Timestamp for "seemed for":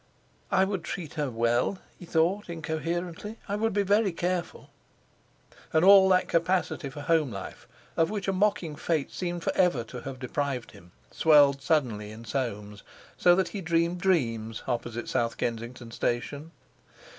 9.11-9.55